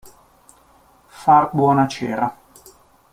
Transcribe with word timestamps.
Far 1.23 1.51
buona 1.53 1.87
cera. 1.87 2.35